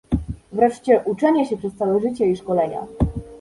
[0.51, 2.81] Wreszcie uczenie się przez całe życie i szkolenia